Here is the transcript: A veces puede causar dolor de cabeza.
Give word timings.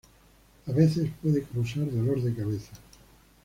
A 0.65 0.71
veces 0.71 1.11
puede 1.21 1.43
causar 1.43 1.85
dolor 1.91 2.23
de 2.23 2.33
cabeza. 2.33 2.71